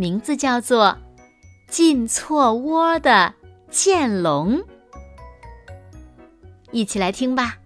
[0.00, 0.96] 名字叫做
[1.70, 3.34] 《进错窝的
[3.68, 4.56] 剑龙》，
[6.72, 7.58] 一起来听吧。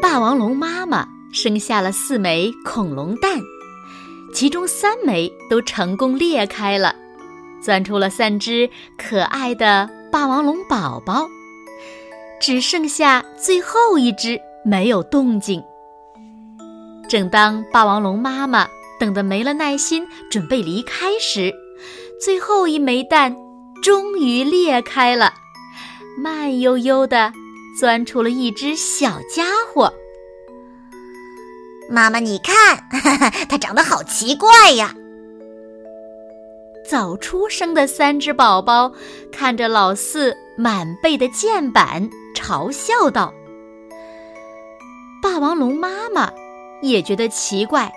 [0.00, 3.38] 霸王龙妈妈生下了四枚恐龙蛋，
[4.32, 6.96] 其中三枚都成功裂开了，
[7.60, 9.95] 钻出了三只可爱的。
[10.10, 11.28] 霸王龙宝宝
[12.40, 15.62] 只剩下最后一只没有动静。
[17.08, 21.54] 正当霸王龙妈妈等得没了耐心，准备离开时，
[22.20, 23.36] 最后一枚蛋
[23.82, 25.32] 终于裂开了，
[26.18, 27.32] 慢悠悠地
[27.78, 29.92] 钻出了一只小家伙。
[31.88, 32.88] 妈妈，你看，
[33.48, 34.94] 它长得好奇怪呀！
[36.88, 38.92] 早出生的三只宝宝
[39.32, 43.34] 看着老四满背的箭板，嘲笑道
[45.20, 46.32] ：“霸王龙妈妈
[46.82, 47.92] 也觉得奇怪。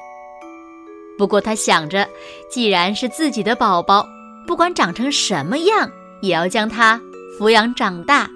[1.17, 2.09] 不过他想着，
[2.49, 4.07] 既然是自己的宝宝，
[4.47, 6.99] 不管长成什么样，也要将它
[7.37, 8.29] 抚养长大。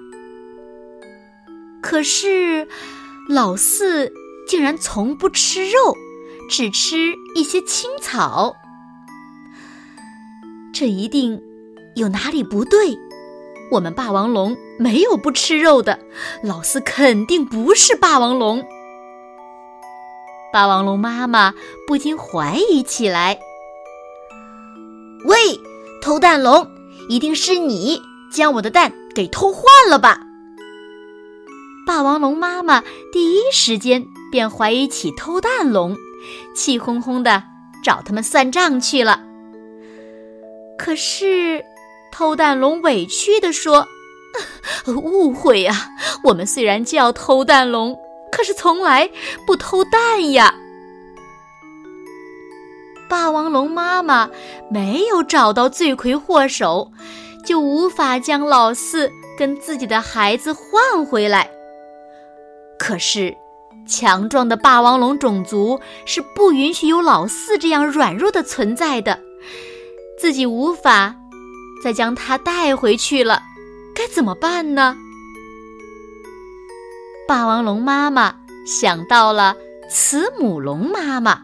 [1.82, 2.68] 可是
[3.28, 4.12] 老四
[4.46, 5.96] 竟然从不吃肉，
[6.48, 8.54] 只吃一些青草。”
[10.74, 11.40] 这一定
[11.94, 12.98] 有哪里不对。
[13.70, 15.98] 我们霸王龙没有不吃肉的，
[16.42, 18.62] 老四肯定不是霸王龙。
[20.52, 21.54] 霸王龙妈妈
[21.86, 23.38] 不禁怀疑起来
[25.24, 25.36] ：“喂，
[26.02, 26.68] 偷蛋龙，
[27.08, 28.00] 一定是你
[28.32, 30.20] 将我的蛋给偷换了吧？”
[31.86, 32.82] 霸王龙妈妈
[33.12, 35.96] 第一时间便怀疑起偷蛋龙，
[36.54, 37.42] 气哄哄的
[37.82, 39.20] 找他们算账去了。
[40.84, 41.64] 可是，
[42.12, 43.88] 偷蛋龙委屈地说
[44.86, 45.88] ：“误会呀，
[46.24, 47.98] 我们虽然叫偷蛋龙，
[48.30, 49.08] 可是从来
[49.46, 50.54] 不偷蛋呀。”
[53.08, 54.28] 霸王龙妈妈
[54.68, 56.92] 没有找到罪魁祸首，
[57.46, 61.50] 就无法将老四跟自己的孩子换回来。
[62.78, 63.34] 可是，
[63.88, 69.18] 强壮的霸王龙种族是不允许有老四这样软弱的存在的。
[70.24, 71.14] 自己无法
[71.82, 73.42] 再将它带回去了，
[73.94, 74.96] 该怎么办呢？
[77.28, 78.34] 霸王龙妈妈
[78.66, 79.54] 想到了
[79.90, 81.42] 慈母龙妈妈。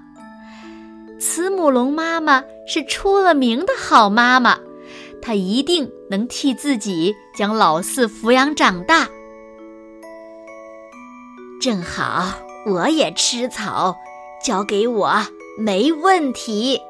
[1.20, 4.58] 慈母龙妈妈是出了名的好妈妈，
[5.20, 9.06] 她一定能替自己将老四抚养长大。
[11.60, 12.32] 正好
[12.64, 13.94] 我也吃草，
[14.42, 15.12] 交给我
[15.58, 16.80] 没问题。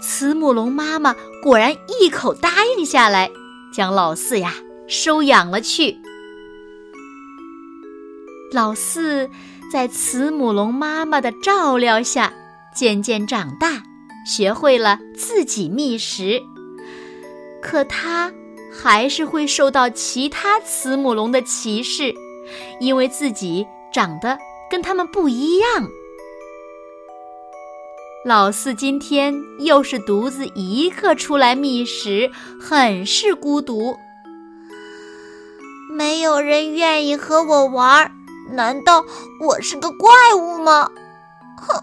[0.00, 3.30] 慈母龙妈妈果然一口答应下来，
[3.72, 4.54] 将老四呀
[4.86, 5.98] 收养了去。
[8.52, 9.28] 老四
[9.70, 12.32] 在慈母龙妈妈的照料下
[12.74, 13.82] 渐渐长大，
[14.26, 16.40] 学会了自己觅食。
[17.60, 18.32] 可他
[18.72, 22.14] 还是会受到其他慈母龙的歧视，
[22.80, 24.38] 因为自己长得
[24.70, 25.88] 跟他们不一样。
[28.28, 32.30] 老四今天又是独自一个出来觅食，
[32.60, 33.96] 很是孤独。
[35.90, 38.12] 没有人愿意和我玩，
[38.52, 39.02] 难道
[39.40, 40.90] 我是个怪物吗？
[41.56, 41.82] 哼，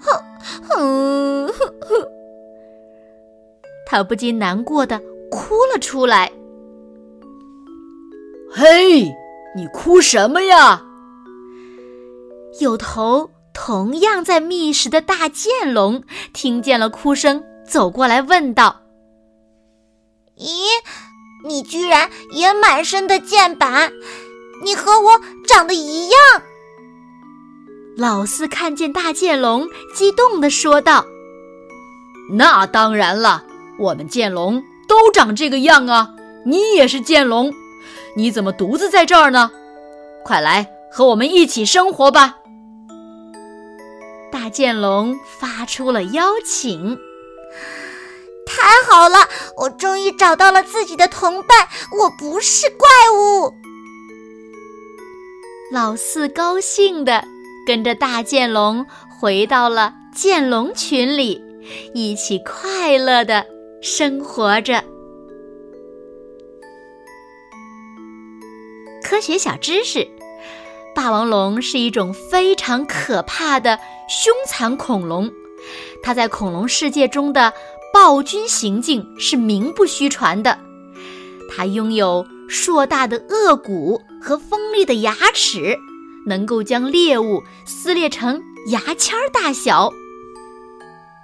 [0.00, 0.22] 哼，
[0.68, 2.08] 哼，哼！
[3.84, 6.30] 他不禁难过的哭了出来。
[8.48, 9.02] 嘿，
[9.56, 10.80] 你哭什么呀？
[12.60, 13.28] 有头。
[13.60, 18.82] 同样在觅食的大剑龙听见了哭声，走过来问道
[20.38, 20.62] ：“咦，
[21.44, 23.92] 你居然也满身的剑板？
[24.62, 26.18] 你和我长得一样？”
[27.98, 31.04] 老四看见大剑龙，激动地说道
[32.30, 33.44] ：“那当然了，
[33.80, 36.14] 我们剑龙都长这个样啊！
[36.46, 37.52] 你也是剑龙，
[38.14, 39.50] 你怎么独自在这儿呢？
[40.24, 42.36] 快来和我们一起生活吧！”
[44.50, 46.98] 剑龙发出了邀请，
[48.46, 49.16] 太太好了，
[49.56, 51.66] 我终于找到了自己的同伴，
[51.98, 53.54] 我不是怪物。
[55.72, 57.24] 老四高兴的
[57.66, 58.84] 跟着大剑龙
[59.18, 61.42] 回到了剑龙群里，
[61.94, 63.46] 一起快乐的
[63.80, 64.84] 生活着。
[69.02, 70.06] 科学小知识：
[70.98, 73.78] 霸王龙是一种非常可怕的
[74.08, 75.30] 凶残恐龙，
[76.02, 77.52] 它在恐龙世界中的
[77.94, 80.58] 暴君行径是名不虚传的。
[81.48, 85.78] 它拥有硕大的颚骨和锋利的牙齿，
[86.26, 88.42] 能够将猎物撕裂成
[88.72, 89.92] 牙签大小。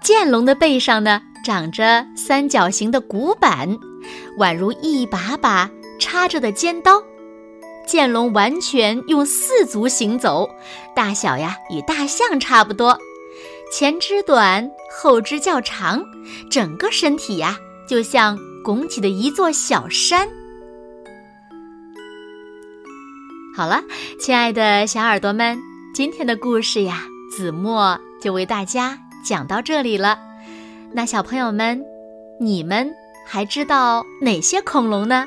[0.01, 3.77] 剑龙的背上呢，长着三角形的骨板，
[4.39, 5.69] 宛如一把把
[5.99, 7.03] 插着的尖刀。
[7.87, 10.49] 剑龙完全用四足行走，
[10.95, 12.99] 大小呀与大象差不多，
[13.73, 16.05] 前肢短，后肢较长，
[16.51, 17.59] 整个身体呀
[17.89, 20.29] 就像拱起的一座小山。
[23.57, 23.83] 好了，
[24.19, 25.59] 亲爱的小耳朵们，
[25.95, 30.19] 今天的故事呀，子墨就为大家讲到这里了。
[30.93, 31.85] 那小朋友们，
[32.41, 32.93] 你们
[33.27, 35.27] 还知道哪些恐龙呢？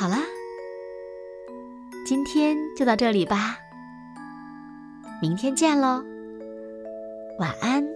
[0.00, 0.16] 好了，
[2.06, 3.58] 今天就到这里吧，
[5.20, 6.02] 明天见喽，
[7.38, 7.86] 晚安，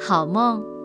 [0.00, 0.75] 好梦。